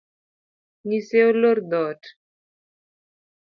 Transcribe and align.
Nyise 0.87 1.19
olor 1.29 1.57
dhoot. 1.69 2.03